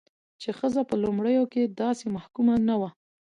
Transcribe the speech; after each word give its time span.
چې 0.41 0.49
ښځه 0.57 0.81
په 0.89 0.95
لومړيو 1.03 1.43
کې 1.53 1.73
داسې 1.81 2.05
محکومه 2.15 2.55
نه 2.67 2.75
وه، 2.79 2.89